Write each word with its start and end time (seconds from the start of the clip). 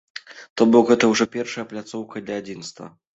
То 0.61 0.65
бок, 0.71 0.87
гэта 0.91 1.09
ўжо 1.11 1.27
першая 1.35 1.65
пляцоўка 1.73 2.25
для 2.31 2.39
адзінства. 2.43 2.89